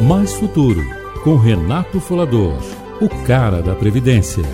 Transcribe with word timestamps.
Mais 0.00 0.32
Futuro, 0.34 0.84
com 1.24 1.36
Renato 1.36 1.98
Folador, 1.98 2.62
o 3.00 3.08
cara 3.26 3.60
da 3.60 3.74
Previdência. 3.74 4.44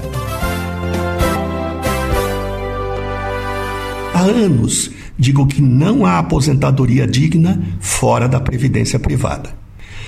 Há 4.15 4.20
anos 4.20 4.91
digo 5.18 5.46
que 5.46 5.60
não 5.60 6.07
há 6.07 6.18
aposentadoria 6.18 7.07
digna 7.07 7.62
fora 7.78 8.27
da 8.27 8.41
previdência 8.41 8.98
privada. 8.98 9.50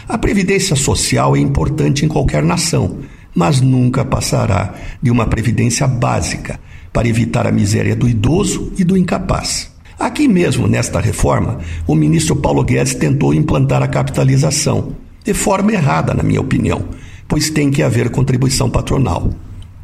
A 0.09 0.17
previdência 0.17 0.75
social 0.75 1.37
é 1.37 1.39
importante 1.39 2.07
em 2.07 2.09
qualquer 2.09 2.43
nação, 2.43 3.01
mas 3.35 3.61
nunca 3.61 4.07
passará 4.07 4.75
de 5.03 5.11
uma 5.11 5.27
previdência 5.27 5.87
básica 5.87 6.59
para 6.95 7.09
evitar 7.09 7.47
a 7.47 7.53
miséria 7.53 7.95
do 7.95 8.09
idoso 8.09 8.73
e 8.79 8.85
do 8.85 8.97
incapaz. 8.97 9.71
Aqui 9.99 10.27
mesmo, 10.27 10.67
nesta 10.67 10.99
reforma, 10.99 11.59
o 11.87 11.95
ministro 11.95 12.37
Paulo 12.37 12.65
Guedes 12.65 12.95
tentou 12.95 13.35
implantar 13.35 13.83
a 13.83 13.89
capitalização, 13.89 14.97
de 15.27 15.35
forma 15.35 15.73
errada, 15.73 16.15
na 16.15 16.23
minha 16.23 16.41
opinião, 16.41 16.85
pois 17.27 17.51
tem 17.51 17.69
que 17.69 17.83
haver 17.83 18.11
contribuição 18.11 18.71
patronal. 18.71 19.33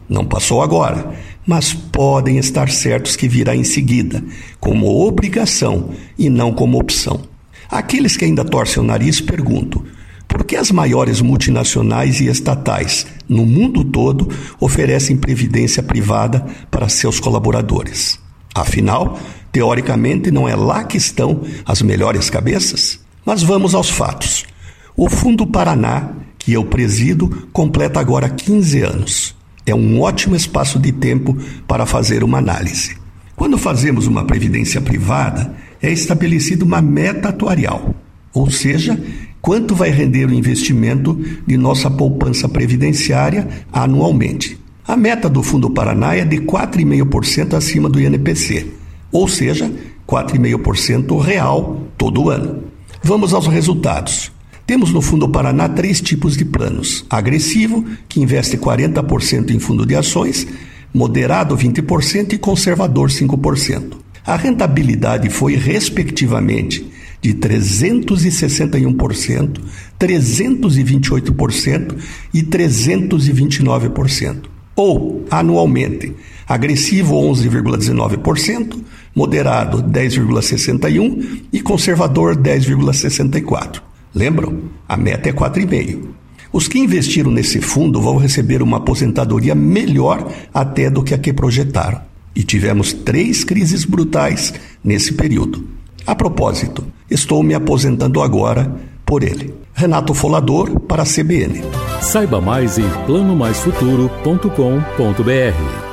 Não 0.08 0.24
passou 0.24 0.62
agora, 0.62 1.12
mas 1.44 1.74
podem 1.74 2.38
estar 2.38 2.70
certos 2.70 3.16
que 3.16 3.26
virá 3.26 3.56
em 3.56 3.64
seguida, 3.64 4.22
como 4.60 5.04
obrigação 5.04 5.90
e 6.16 6.30
não 6.30 6.52
como 6.52 6.78
opção. 6.78 7.22
Aqueles 7.68 8.16
que 8.16 8.24
ainda 8.24 8.44
torcem 8.44 8.80
o 8.80 8.86
nariz 8.86 9.20
perguntam: 9.20 9.82
por 10.28 10.44
que 10.44 10.54
as 10.54 10.70
maiores 10.70 11.20
multinacionais 11.20 12.20
e 12.20 12.28
estatais 12.28 13.04
no 13.28 13.44
mundo 13.44 13.82
todo 13.82 14.28
oferecem 14.60 15.16
previdência 15.16 15.82
privada 15.82 16.46
para 16.70 16.88
seus 16.88 17.18
colaboradores? 17.18 18.16
Afinal, 18.54 19.18
teoricamente, 19.50 20.30
não 20.30 20.48
é 20.48 20.54
lá 20.54 20.84
que 20.84 20.96
estão 20.96 21.40
as 21.66 21.82
melhores 21.82 22.30
cabeças? 22.30 23.00
Mas 23.26 23.42
vamos 23.42 23.74
aos 23.74 23.90
fatos. 23.90 24.51
O 24.94 25.08
Fundo 25.08 25.46
Paraná, 25.46 26.10
que 26.38 26.52
eu 26.52 26.64
presido, 26.66 27.48
completa 27.50 27.98
agora 27.98 28.28
15 28.28 28.82
anos. 28.82 29.34
É 29.64 29.74
um 29.74 30.00
ótimo 30.00 30.36
espaço 30.36 30.78
de 30.78 30.92
tempo 30.92 31.36
para 31.66 31.86
fazer 31.86 32.22
uma 32.22 32.38
análise. 32.38 32.96
Quando 33.34 33.56
fazemos 33.56 34.06
uma 34.06 34.24
previdência 34.24 34.80
privada, 34.80 35.54
é 35.80 35.90
estabelecida 35.90 36.64
uma 36.64 36.82
meta 36.82 37.30
atuarial, 37.30 37.94
ou 38.34 38.50
seja, 38.50 39.02
quanto 39.40 39.74
vai 39.74 39.90
render 39.90 40.26
o 40.26 40.34
investimento 40.34 41.18
de 41.46 41.56
nossa 41.56 41.90
poupança 41.90 42.46
previdenciária 42.46 43.48
anualmente. 43.72 44.58
A 44.86 44.94
meta 44.94 45.28
do 45.28 45.42
Fundo 45.42 45.70
Paraná 45.70 46.14
é 46.14 46.24
de 46.24 46.36
4,5% 46.38 47.54
acima 47.54 47.88
do 47.88 48.00
INPC, 48.00 48.66
ou 49.10 49.26
seja, 49.26 49.72
4,5% 50.06 51.18
real 51.18 51.80
todo 51.96 52.28
ano. 52.28 52.64
Vamos 53.02 53.32
aos 53.32 53.46
resultados. 53.46 54.30
Temos 54.72 54.90
no 54.90 55.02
Fundo 55.02 55.28
Paraná 55.28 55.68
três 55.68 56.00
tipos 56.00 56.34
de 56.34 56.46
planos: 56.46 57.04
agressivo, 57.10 57.84
que 58.08 58.22
investe 58.22 58.56
40% 58.56 59.50
em 59.50 59.58
fundo 59.58 59.84
de 59.84 59.94
ações, 59.94 60.46
moderado 60.94 61.54
20% 61.54 62.32
e 62.32 62.38
conservador 62.38 63.10
5%. 63.10 63.98
A 64.24 64.34
rentabilidade 64.34 65.28
foi, 65.28 65.56
respectivamente, 65.56 66.90
de 67.20 67.34
361%, 67.34 69.60
328% 70.00 71.94
e 72.32 72.42
329% 72.42 74.44
ou 74.74 75.26
anualmente. 75.30 76.14
Agressivo 76.48 77.16
11,19%, 77.16 78.78
moderado 79.14 79.82
10,61% 79.82 81.42
e 81.52 81.60
conservador 81.60 82.36
10,64%. 82.36 83.91
Lembram? 84.14 84.70
A 84.88 84.96
meta 84.96 85.28
é 85.28 85.32
4,5%. 85.32 86.22
Os 86.52 86.68
que 86.68 86.78
investiram 86.78 87.30
nesse 87.30 87.62
fundo 87.62 88.00
vão 88.00 88.16
receber 88.16 88.62
uma 88.62 88.76
aposentadoria 88.76 89.54
melhor 89.54 90.30
até 90.52 90.90
do 90.90 91.02
que 91.02 91.14
a 91.14 91.18
que 91.18 91.32
projetaram. 91.32 92.02
E 92.36 92.42
tivemos 92.42 92.92
três 92.92 93.42
crises 93.42 93.86
brutais 93.86 94.52
nesse 94.84 95.14
período. 95.14 95.66
A 96.06 96.14
propósito, 96.14 96.84
estou 97.10 97.42
me 97.42 97.54
aposentando 97.54 98.20
agora 98.20 98.70
por 99.06 99.22
ele. 99.22 99.54
Renato 99.74 100.12
Folador 100.12 100.78
para 100.80 101.02
a 101.02 101.06
CBN. 101.06 101.62
Saiba 102.02 102.38
mais 102.40 102.78
em 102.78 102.88
planomaisfuturo.com.br. 103.06 105.91